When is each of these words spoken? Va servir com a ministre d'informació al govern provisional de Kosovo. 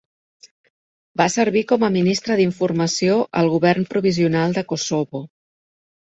Va 1.21 1.25
servir 1.33 1.61
com 1.71 1.83
a 1.87 1.89
ministre 1.97 2.37
d'informació 2.39 3.17
al 3.41 3.49
govern 3.57 3.85
provisional 3.91 4.57
de 4.57 4.63
Kosovo. 4.73 5.21